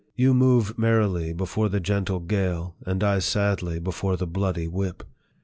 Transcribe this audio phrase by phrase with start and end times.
[0.15, 5.03] You move merrily before the gentle gale, and I sadly before the bloody whip